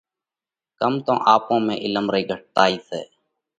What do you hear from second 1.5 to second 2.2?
۾ عِلم